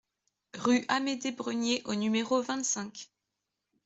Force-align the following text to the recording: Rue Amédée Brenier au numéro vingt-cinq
Rue 0.57 0.83
Amédée 0.87 1.31
Brenier 1.31 1.83
au 1.85 1.93
numéro 1.93 2.41
vingt-cinq 2.41 3.11